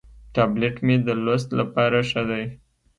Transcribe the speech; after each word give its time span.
ټابلیټ 0.35 0.75
مې 0.85 0.95
د 1.07 1.09
لوست 1.23 1.49
لپاره 1.59 1.97
ښه 2.09 2.21
دی. 2.29 2.45